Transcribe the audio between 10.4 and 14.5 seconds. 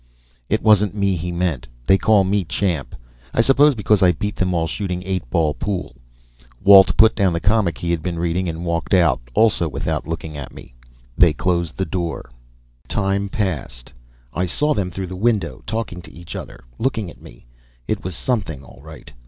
me. They closed the door. Time passed. I